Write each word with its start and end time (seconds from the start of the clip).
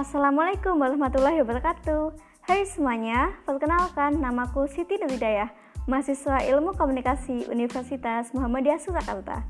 Assalamualaikum 0.00 0.80
warahmatullahi 0.80 1.44
wabarakatuh. 1.44 2.16
Hai 2.48 2.64
semuanya, 2.64 3.36
perkenalkan 3.44 4.16
namaku 4.16 4.64
Siti 4.64 4.96
Nurhidayah, 4.96 5.52
mahasiswa 5.84 6.40
Ilmu 6.40 6.72
Komunikasi 6.72 7.44
Universitas 7.52 8.32
Muhammadiyah 8.32 8.80
Surakarta. 8.80 9.44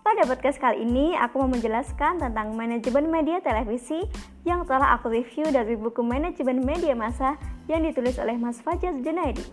Pada 0.00 0.22
podcast 0.24 0.56
kali 0.56 0.88
ini, 0.88 1.12
aku 1.12 1.44
mau 1.44 1.52
menjelaskan 1.52 2.24
tentang 2.24 2.56
manajemen 2.56 3.12
media 3.12 3.44
televisi 3.44 4.08
yang 4.48 4.64
telah 4.64 4.96
aku 4.96 5.12
review 5.12 5.52
dari 5.52 5.76
buku 5.76 6.00
Manajemen 6.00 6.64
Media 6.64 6.96
Masa 6.96 7.36
yang 7.68 7.84
ditulis 7.84 8.16
oleh 8.16 8.40
Mas 8.40 8.64
Fajar 8.64 8.96
Junaidi. 8.96 9.44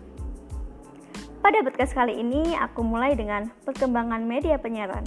Pada 1.44 1.60
podcast 1.60 1.92
kali 1.92 2.16
ini, 2.16 2.56
aku 2.56 2.80
mulai 2.80 3.12
dengan 3.12 3.52
perkembangan 3.68 4.24
media 4.24 4.56
penyiaran. 4.56 5.04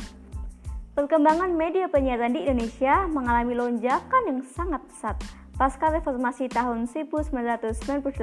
Perkembangan 0.94 1.58
media 1.58 1.90
penyiaran 1.90 2.38
di 2.38 2.46
Indonesia 2.46 3.10
mengalami 3.10 3.58
lonjakan 3.58 4.30
yang 4.30 4.46
sangat 4.46 4.78
pesat 4.86 5.18
pasca 5.58 5.90
reformasi 5.90 6.46
tahun 6.54 6.86
1998. 6.86 8.14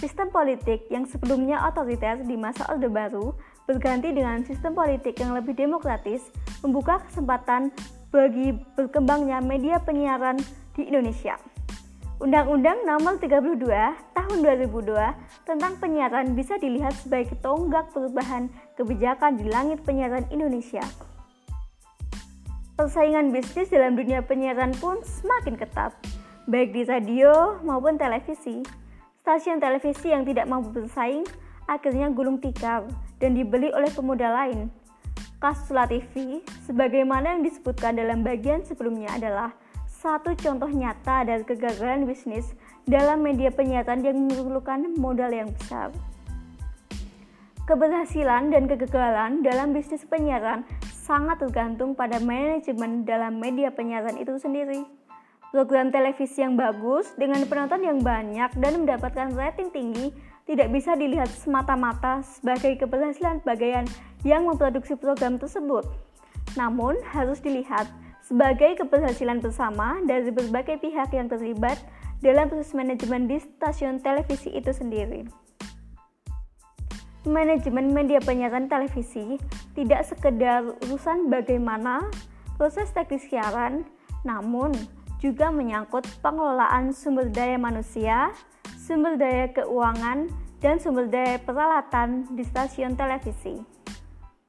Sistem 0.00 0.32
politik 0.32 0.88
yang 0.88 1.04
sebelumnya 1.04 1.60
otoriter 1.68 2.24
di 2.24 2.32
masa 2.40 2.64
Orde 2.72 2.88
Baru 2.88 3.36
berganti 3.68 4.08
dengan 4.08 4.40
sistem 4.48 4.72
politik 4.72 5.20
yang 5.20 5.36
lebih 5.36 5.52
demokratis, 5.52 6.24
membuka 6.64 6.96
kesempatan 7.12 7.68
bagi 8.08 8.56
berkembangnya 8.72 9.44
media 9.44 9.76
penyiaran 9.76 10.40
di 10.80 10.88
Indonesia. 10.88 11.36
Undang-Undang 12.24 12.88
Nomor 12.88 13.20
32 13.20 14.16
Tahun 14.16 14.38
2002 14.40 15.44
tentang 15.44 15.76
penyiaran 15.76 16.32
bisa 16.32 16.56
dilihat 16.56 16.96
sebagai 16.96 17.36
tonggak 17.44 17.92
perubahan 17.92 18.48
kebijakan 18.80 19.36
di 19.36 19.44
langit 19.52 19.84
penyiaran 19.84 20.24
Indonesia. 20.32 20.80
Persaingan 22.76 23.32
bisnis 23.32 23.72
dalam 23.72 23.96
dunia 23.96 24.20
penyiaran 24.20 24.76
pun 24.76 25.00
semakin 25.00 25.56
ketat, 25.56 25.96
baik 26.44 26.76
di 26.76 26.84
radio 26.84 27.56
maupun 27.64 27.96
televisi. 27.96 28.60
Stasiun 29.24 29.64
televisi 29.64 30.12
yang 30.12 30.28
tidak 30.28 30.44
mampu 30.44 30.76
bersaing 30.76 31.24
akhirnya 31.64 32.12
gulung 32.12 32.36
tikar 32.36 32.84
dan 33.16 33.32
dibeli 33.32 33.72
oleh 33.72 33.88
pemuda 33.88 34.28
lain. 34.28 34.68
Kasus 35.40 35.72
TV, 35.72 36.44
sebagaimana 36.68 37.40
yang 37.40 37.48
disebutkan 37.48 37.96
dalam 37.96 38.20
bagian 38.20 38.60
sebelumnya 38.60 39.08
adalah 39.16 39.56
satu 39.88 40.36
contoh 40.36 40.68
nyata 40.68 41.24
dari 41.24 41.48
kegagalan 41.48 42.04
bisnis 42.04 42.52
dalam 42.84 43.24
media 43.24 43.48
penyiaran 43.48 44.04
yang 44.04 44.20
memerlukan 44.20 45.00
modal 45.00 45.32
yang 45.32 45.48
besar. 45.48 45.96
Keberhasilan 47.64 48.52
dan 48.52 48.68
kegagalan 48.68 49.40
dalam 49.40 49.72
bisnis 49.72 50.04
penyiaran 50.04 50.68
sangat 51.06 51.38
tergantung 51.38 51.94
pada 51.94 52.18
manajemen 52.18 53.06
dalam 53.06 53.38
media 53.38 53.70
penyiaran 53.70 54.18
itu 54.18 54.34
sendiri. 54.42 54.82
Program 55.54 55.94
televisi 55.94 56.42
yang 56.42 56.58
bagus 56.58 57.14
dengan 57.14 57.46
penonton 57.46 57.86
yang 57.86 58.02
banyak 58.02 58.50
dan 58.58 58.82
mendapatkan 58.82 59.30
rating 59.38 59.70
tinggi 59.70 60.10
tidak 60.50 60.74
bisa 60.74 60.98
dilihat 60.98 61.30
semata-mata 61.30 62.26
sebagai 62.26 62.74
keberhasilan 62.82 63.38
bagian 63.46 63.86
yang 64.26 64.50
memproduksi 64.50 64.98
program 64.98 65.38
tersebut. 65.38 65.86
Namun, 66.58 66.98
harus 67.14 67.38
dilihat 67.38 67.86
sebagai 68.26 68.82
keberhasilan 68.82 69.38
bersama 69.38 70.02
dari 70.02 70.34
berbagai 70.34 70.82
pihak 70.82 71.14
yang 71.14 71.30
terlibat 71.30 71.78
dalam 72.18 72.50
proses 72.50 72.74
manajemen 72.74 73.30
di 73.30 73.38
stasiun 73.38 74.02
televisi 74.02 74.50
itu 74.50 74.74
sendiri. 74.74 75.45
Manajemen 77.26 77.90
media 77.90 78.22
penyiaran 78.22 78.70
televisi 78.70 79.34
tidak 79.74 80.06
sekedar 80.06 80.62
urusan 80.86 81.26
bagaimana 81.26 82.06
proses 82.54 82.86
teknis 82.94 83.26
siaran, 83.26 83.82
namun 84.22 84.70
juga 85.18 85.50
menyangkut 85.50 86.06
pengelolaan 86.22 86.94
sumber 86.94 87.26
daya 87.26 87.58
manusia, 87.58 88.30
sumber 88.78 89.18
daya 89.18 89.50
keuangan, 89.50 90.30
dan 90.62 90.78
sumber 90.78 91.10
daya 91.10 91.42
peralatan 91.42 92.30
di 92.30 92.46
stasiun 92.46 92.94
televisi. 92.94 93.58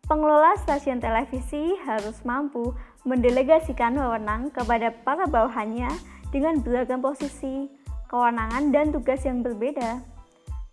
Pengelola 0.06 0.54
stasiun 0.62 1.02
televisi 1.02 1.76
harus 1.82 2.22
mampu 2.24 2.78
mendelegasikan 3.10 3.98
wewenang 3.98 4.54
kepada 4.54 4.94
para 5.02 5.26
bawahannya 5.26 5.90
dengan 6.30 6.62
beragam 6.62 7.02
posisi, 7.02 7.74
kewenangan, 8.08 8.70
dan 8.70 8.94
tugas 8.94 9.26
yang 9.26 9.42
berbeda. 9.42 10.17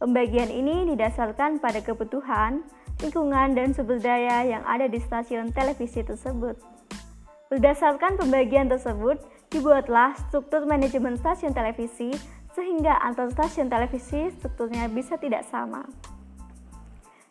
Pembagian 0.05 0.53
ini 0.53 0.85
didasarkan 0.93 1.65
pada 1.65 1.81
kebutuhan, 1.81 2.61
lingkungan, 3.01 3.57
dan 3.57 3.73
sumber 3.73 3.97
daya 3.97 4.45
yang 4.45 4.61
ada 4.69 4.85
di 4.85 5.01
stasiun 5.01 5.49
televisi 5.57 6.05
tersebut. 6.05 6.61
Berdasarkan 7.49 8.21
pembagian 8.21 8.69
tersebut, 8.69 9.17
dibuatlah 9.49 10.13
struktur 10.29 10.69
manajemen 10.69 11.17
stasiun 11.17 11.57
televisi 11.57 12.13
sehingga 12.53 13.01
antar 13.01 13.33
stasiun 13.33 13.73
televisi 13.73 14.29
strukturnya 14.37 14.93
bisa 14.93 15.17
tidak 15.17 15.49
sama. 15.49 15.89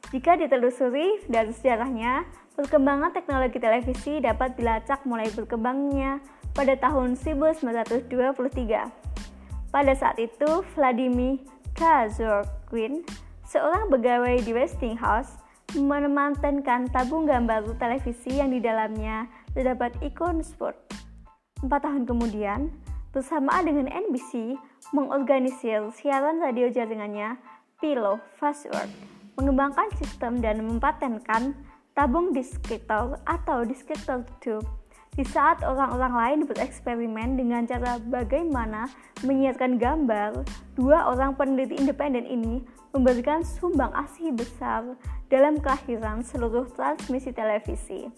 Jika 0.09 0.33
ditelusuri 0.41 1.29
dari 1.29 1.53
sejarahnya, 1.53 2.25
perkembangan 2.57 3.13
teknologi 3.13 3.61
televisi 3.61 4.17
dapat 4.17 4.57
dilacak 4.57 5.05
mulai 5.05 5.29
berkembangnya 5.29 6.25
pada 6.57 6.73
tahun 6.73 7.21
1923. 7.21 8.09
Pada 9.69 9.93
saat 9.93 10.17
itu, 10.17 10.65
Vladimir 10.73 11.37
Kazorquin, 11.73 13.01
seorang 13.49 13.89
pegawai 13.89 14.45
di 14.45 14.53
Westinghouse, 14.53 15.41
menemantenkan 15.73 16.85
tabung 16.93 17.25
gambar 17.25 17.65
televisi 17.81 18.37
yang 18.37 18.53
di 18.53 18.61
dalamnya 18.61 19.25
terdapat 19.57 19.97
ikon 20.05 20.45
sport. 20.45 20.77
Empat 21.65 21.81
tahun 21.81 22.05
kemudian, 22.05 22.69
bersamaan 23.09 23.65
dengan 23.65 23.89
NBC, 23.89 24.53
mengorganisir 24.93 25.89
siaran 25.97 26.37
radio 26.37 26.69
jaringannya 26.69 27.41
Pillow 27.81 28.21
Fastword, 28.37 28.93
mengembangkan 29.41 29.89
sistem 29.97 30.45
dan 30.45 30.61
mempatenkan 30.61 31.57
tabung 31.97 32.37
deskriptor 32.37 33.17
atau 33.25 33.65
deskriptor 33.65 34.21
tube 34.37 34.82
di 35.13 35.21
saat 35.21 35.61
orang-orang 35.61 36.13
lain 36.13 36.39
bereksperimen 36.49 37.37
dengan 37.37 37.69
cara 37.69 38.01
bagaimana 38.01 38.89
menyiarkan 39.21 39.77
gambar, 39.77 40.41
dua 40.73 41.13
orang 41.13 41.37
peneliti 41.37 41.77
independen 41.77 42.25
ini 42.25 42.65
memberikan 42.97 43.45
sumbang 43.45 43.93
asih 43.93 44.33
besar 44.33 44.97
dalam 45.29 45.61
kelahiran 45.61 46.25
seluruh 46.25 46.65
transmisi 46.73 47.29
televisi. 47.29 48.09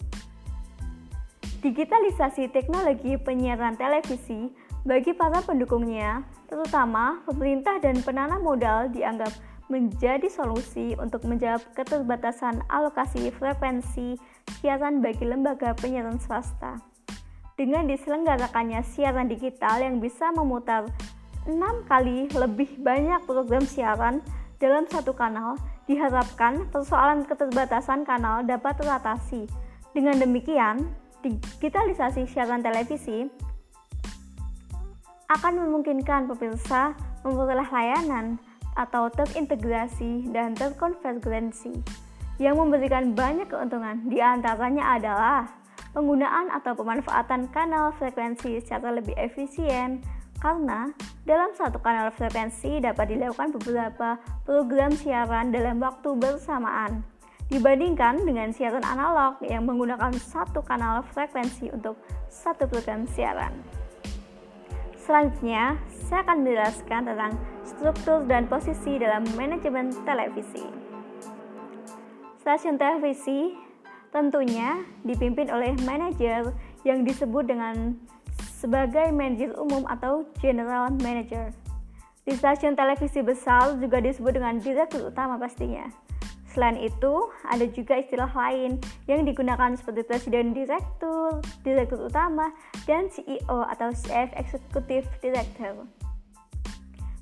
Digitalisasi 1.60 2.48
teknologi 2.52 3.16
penyiaran 3.20 3.76
televisi 3.76 4.52
bagi 4.86 5.12
para 5.12 5.42
pendukungnya, 5.42 6.22
terutama 6.46 7.20
pemerintah 7.26 7.76
dan 7.82 8.00
penanam 8.00 8.40
modal 8.40 8.86
dianggap 8.88 9.32
menjadi 9.66 10.30
solusi 10.30 10.94
untuk 10.94 11.26
menjawab 11.26 11.58
keterbatasan 11.74 12.62
alokasi 12.70 13.34
frekuensi 13.34 14.14
siaran 14.58 15.04
bagi 15.04 15.24
lembaga 15.26 15.76
penyiaran 15.76 16.18
swasta. 16.18 16.80
Dengan 17.56 17.88
diselenggarakannya 17.88 18.84
siaran 18.84 19.32
digital 19.32 19.80
yang 19.80 19.96
bisa 19.96 20.28
memutar 20.36 20.84
6 21.48 21.56
kali 21.88 22.28
lebih 22.34 22.76
banyak 22.82 23.22
program 23.24 23.64
siaran 23.64 24.20
dalam 24.60 24.84
satu 24.90 25.16
kanal, 25.16 25.56
diharapkan 25.86 26.66
persoalan 26.74 27.24
keterbatasan 27.24 28.02
kanal 28.02 28.42
dapat 28.42 28.76
teratasi. 28.76 29.46
Dengan 29.94 30.20
demikian, 30.20 30.84
digitalisasi 31.24 32.28
siaran 32.28 32.60
televisi 32.60 33.30
akan 35.32 35.64
memungkinkan 35.64 36.30
pemirsa 36.30 36.94
memperoleh 37.24 37.66
layanan 37.66 38.38
atau 38.76 39.08
terintegrasi 39.10 40.28
dan 40.30 40.52
terkonvergensi 40.52 42.05
yang 42.36 42.60
memberikan 42.60 43.16
banyak 43.16 43.48
keuntungan. 43.48 44.04
Di 44.08 44.20
antaranya 44.20 44.96
adalah 44.96 45.48
penggunaan 45.96 46.52
atau 46.52 46.76
pemanfaatan 46.76 47.48
kanal 47.52 47.92
frekuensi 47.96 48.60
secara 48.60 49.00
lebih 49.00 49.16
efisien 49.16 50.04
karena 50.36 50.92
dalam 51.24 51.56
satu 51.56 51.80
kanal 51.80 52.12
frekuensi 52.12 52.84
dapat 52.84 53.16
dilakukan 53.16 53.56
beberapa 53.56 54.20
program 54.44 54.92
siaran 54.92 55.48
dalam 55.48 55.80
waktu 55.80 56.12
bersamaan 56.12 57.00
dibandingkan 57.48 58.20
dengan 58.26 58.52
siaran 58.52 58.84
analog 58.84 59.40
yang 59.40 59.64
menggunakan 59.64 60.12
satu 60.18 60.60
kanal 60.60 61.00
frekuensi 61.14 61.72
untuk 61.72 61.96
satu 62.28 62.68
program 62.68 63.08
siaran. 63.08 63.54
Selanjutnya, 65.06 65.78
saya 66.10 66.26
akan 66.26 66.42
menjelaskan 66.42 67.00
tentang 67.06 67.32
struktur 67.62 68.26
dan 68.26 68.50
posisi 68.50 68.98
dalam 68.98 69.22
manajemen 69.38 69.94
televisi. 70.02 70.85
Stasiun 72.46 72.78
televisi 72.78 73.58
tentunya 74.14 74.78
dipimpin 75.02 75.50
oleh 75.50 75.74
manajer 75.82 76.54
yang 76.86 77.02
disebut 77.02 77.42
dengan 77.42 77.98
sebagai 78.38 79.10
manajer 79.10 79.50
umum 79.58 79.82
atau 79.90 80.22
general 80.38 80.94
manager. 81.02 81.50
Di 82.22 82.38
stasiun 82.38 82.78
televisi 82.78 83.18
besar 83.26 83.74
juga 83.82 83.98
disebut 83.98 84.38
dengan 84.38 84.62
direktur 84.62 85.10
utama 85.10 85.34
pastinya. 85.42 85.90
Selain 86.54 86.78
itu, 86.78 87.34
ada 87.50 87.66
juga 87.66 87.98
istilah 87.98 88.30
lain 88.30 88.78
yang 89.10 89.26
digunakan 89.26 89.74
seperti 89.74 90.06
presiden 90.06 90.54
direktur, 90.54 91.42
direktur 91.66 92.06
utama, 92.06 92.54
dan 92.86 93.10
CEO 93.10 93.66
atau 93.74 93.90
Chief 93.90 94.30
Executive 94.38 95.10
Director. 95.18 95.82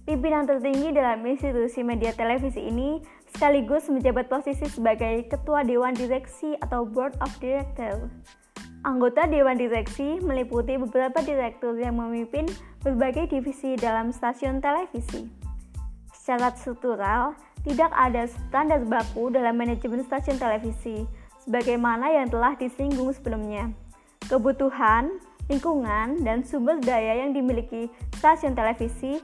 Pimpinan 0.05 0.44
tertinggi 0.44 0.93
dalam 0.93 1.25
institusi 1.25 1.81
media 1.81 2.12
televisi 2.12 2.61
ini 2.61 3.00
sekaligus 3.34 3.90
menjabat 3.90 4.31
posisi 4.31 4.62
sebagai 4.70 5.26
Ketua 5.26 5.66
Dewan 5.66 5.90
Direksi 5.90 6.54
atau 6.62 6.86
Board 6.86 7.19
of 7.19 7.34
Director. 7.42 8.06
Anggota 8.86 9.26
Dewan 9.26 9.58
Direksi 9.58 10.22
meliputi 10.22 10.78
beberapa 10.78 11.19
direktur 11.19 11.75
yang 11.75 11.98
memimpin 11.98 12.46
berbagai 12.86 13.34
divisi 13.34 13.75
dalam 13.75 14.14
stasiun 14.14 14.62
televisi. 14.62 15.26
Secara 16.14 16.54
struktural, 16.54 17.34
tidak 17.66 17.90
ada 17.96 18.31
standar 18.31 18.86
baku 18.86 19.34
dalam 19.34 19.58
manajemen 19.58 20.06
stasiun 20.06 20.38
televisi, 20.38 21.02
sebagaimana 21.42 22.14
yang 22.14 22.31
telah 22.31 22.54
disinggung 22.54 23.10
sebelumnya. 23.10 23.66
Kebutuhan, 24.31 25.19
lingkungan, 25.50 26.22
dan 26.22 26.46
sumber 26.46 26.78
daya 26.78 27.25
yang 27.25 27.34
dimiliki 27.34 27.90
stasiun 28.20 28.54
televisi 28.54 29.19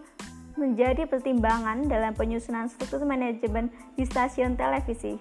menjadi 0.61 1.09
pertimbangan 1.09 1.89
dalam 1.89 2.13
penyusunan 2.13 2.69
struktur 2.69 3.09
manajemen 3.09 3.73
di 3.97 4.05
stasiun 4.05 4.61
televisi. 4.61 5.17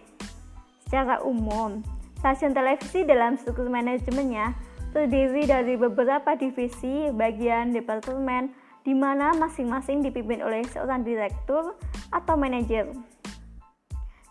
Secara 0.84 1.24
umum, 1.24 1.80
stasiun 2.20 2.52
televisi 2.52 3.08
dalam 3.08 3.40
struktur 3.40 3.72
manajemennya 3.72 4.52
terdiri 4.92 5.48
dari 5.48 5.80
beberapa 5.80 6.36
divisi, 6.36 7.08
bagian, 7.16 7.72
departemen, 7.72 8.52
di 8.84 8.92
mana 8.92 9.32
masing-masing 9.38 10.04
dipimpin 10.04 10.44
oleh 10.44 10.66
seorang 10.68 11.08
direktur 11.08 11.80
atau 12.12 12.36
manajer. 12.36 12.92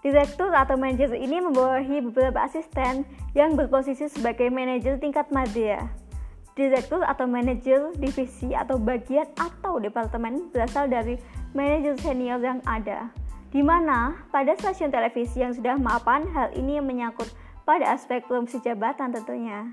Direktur 0.02 0.54
atau 0.54 0.78
manajer 0.78 1.10
ini 1.14 1.42
membawahi 1.42 2.04
beberapa 2.10 2.46
asisten 2.46 3.02
yang 3.34 3.58
berposisi 3.58 4.06
sebagai 4.06 4.46
manajer 4.50 4.98
tingkat 4.98 5.26
media. 5.34 5.90
Direktur 6.58 7.06
atau 7.06 7.30
manajer 7.30 7.94
divisi 8.02 8.50
atau 8.50 8.82
bagian 8.82 9.30
atau 9.38 9.78
departemen 9.78 10.50
berasal 10.50 10.90
dari 10.90 11.14
manajer 11.54 11.94
senior 12.02 12.42
yang 12.42 12.58
ada, 12.66 13.14
di 13.54 13.62
mana 13.62 14.26
pada 14.34 14.58
stasiun 14.58 14.90
televisi 14.90 15.38
yang 15.38 15.54
sudah 15.54 15.78
mapan 15.78 16.26
hal 16.34 16.50
ini 16.58 16.82
menyangkut 16.82 17.30
pada 17.62 17.94
aspek 17.94 18.26
promosi 18.26 18.58
jabatan 18.58 19.14
tentunya. 19.14 19.70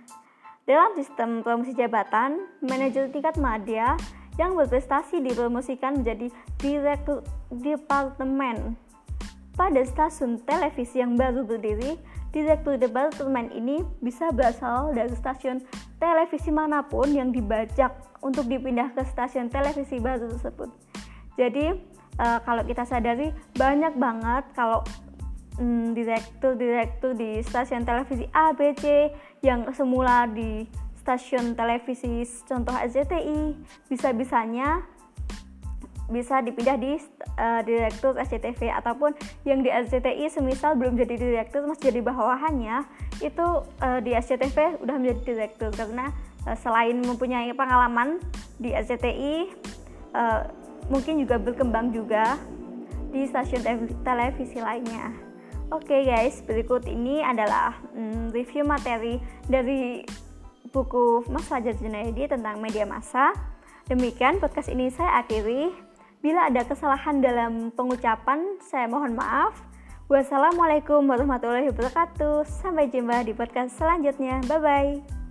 Dalam 0.69 0.93
sistem 0.93 1.41
promosi 1.41 1.73
jabatan, 1.73 2.45
manajer 2.61 3.09
tingkat 3.09 3.33
media 3.41 3.97
yang 4.37 4.53
berprestasi 4.53 5.25
dipromosikan 5.25 6.05
menjadi 6.05 6.29
direktur 6.61 7.25
departemen. 7.49 8.77
Pada 9.55 9.81
stasiun 9.87 10.43
televisi 10.43 10.99
yang 10.99 11.15
baru 11.15 11.47
berdiri, 11.47 11.95
direktur 12.35 12.75
departemen 12.75 13.47
ini 13.55 13.79
bisa 14.03 14.27
berasal 14.35 14.91
dari 14.91 15.15
stasiun 15.15 15.63
televisi 15.97 16.51
mana 16.51 16.83
pun 16.85 17.07
yang 17.11 17.31
dibajak 17.31 17.95
untuk 18.19 18.47
dipindah 18.49 18.91
ke 18.93 19.03
stasiun 19.07 19.47
televisi 19.47 20.01
baru 20.01 20.27
tersebut. 20.31 20.69
Jadi, 21.35 21.75
uh, 22.19 22.39
kalau 22.43 22.63
kita 22.63 22.83
sadari 22.87 23.31
banyak 23.55 23.95
banget 23.99 24.43
kalau 24.55 24.81
mm, 25.59 25.95
direktur-direktur 25.95 27.15
di 27.15 27.43
stasiun 27.43 27.83
televisi 27.83 28.27
A, 28.31 28.55
B, 28.55 28.75
C 28.75 29.11
yang 29.43 29.67
semula 29.75 30.27
di 30.27 30.67
stasiun 31.05 31.53
televisi 31.53 32.25
contoh 32.49 32.73
SCTI 32.73 33.53
bisa-bisanya 33.85 34.81
bisa 36.05 36.37
dipindah 36.45 36.77
di 36.77 37.01
uh, 37.41 37.61
direktur 37.65 38.13
SCTV 38.13 38.69
ataupun 38.69 39.17
yang 39.41 39.65
di 39.65 39.73
SCTI 39.73 40.29
semisal 40.29 40.77
belum 40.77 40.93
jadi 41.01 41.17
direktur 41.17 41.65
masih 41.65 41.89
jadi 41.89 41.99
bawahannya 42.05 42.85
itu 43.25 43.45
uh, 43.81 43.99
di 44.05 44.13
SCTV 44.13 44.85
udah 44.85 44.95
menjadi 45.01 45.21
direktur 45.33 45.73
karena 45.73 46.13
uh, 46.45 46.53
selain 46.53 47.01
mempunyai 47.01 47.49
pengalaman 47.57 48.21
di 48.61 48.69
SCTI 48.69 49.49
uh, 50.13 50.45
mungkin 50.93 51.17
juga 51.25 51.41
berkembang 51.41 51.89
juga 51.89 52.37
di 53.09 53.25
stasiun 53.25 53.89
televisi 54.03 54.59
lainnya. 54.59 55.09
Oke 55.73 55.97
okay 55.97 56.01
guys, 56.05 56.45
berikut 56.45 56.85
ini 56.85 57.25
adalah 57.25 57.73
mm, 57.97 58.29
review 58.29 58.61
materi 58.61 59.17
dari 59.49 60.05
buku 60.69 61.25
Mas 61.33 61.47
Fajar 61.49 61.73
Junaidi 61.79 62.29
tentang 62.29 62.61
media 62.61 62.85
massa. 62.85 63.33
Demikian 63.89 64.37
podcast 64.37 64.69
ini 64.69 64.93
saya 64.93 65.25
akhiri. 65.25 65.73
Bila 66.25 66.49
ada 66.49 66.65
kesalahan 66.65 67.21
dalam 67.21 67.69
pengucapan, 67.69 68.57
saya 68.57 68.89
mohon 68.89 69.13
maaf. 69.13 69.61
Wassalamualaikum 70.09 71.05
warahmatullahi 71.05 71.69
wabarakatuh. 71.69 72.49
Sampai 72.49 72.89
jumpa 72.89 73.21
di 73.21 73.37
podcast 73.37 73.77
selanjutnya. 73.77 74.41
Bye 74.49 74.57
bye. 74.57 75.24